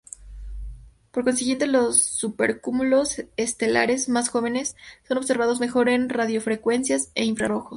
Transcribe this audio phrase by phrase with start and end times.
[1.11, 4.75] Por consiguiente, los supercúmulos estelares más jóvenes
[5.07, 7.69] son observados mejor en radiofrecuencias e infrarrojos.